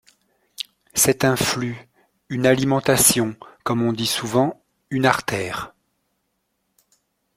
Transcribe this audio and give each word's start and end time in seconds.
C’est 0.95 1.25
un 1.25 1.35
flux, 1.35 1.77
une 2.29 2.47
alimentation, 2.47 3.35
comme 3.63 3.83
on 3.83 3.93
dit 3.93 4.07
souvent, 4.07 4.59
une 4.89 5.05
artère. 5.05 5.75